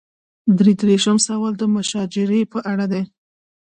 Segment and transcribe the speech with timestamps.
[0.57, 3.01] درې دېرشم سوال د مشاجرې په اړه دی.